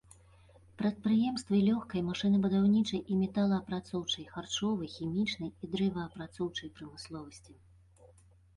Прадпрыемствы 0.81 1.59
лёгкай, 1.67 2.01
машынабудаўнічай 2.07 3.01
і 3.13 3.19
металаапрацоўчай, 3.21 4.25
харчовай, 4.33 4.89
хімічнай 4.97 5.49
і 5.63 5.71
дрэваапрацоўчай 5.77 6.69
прамысловасці. 6.81 7.53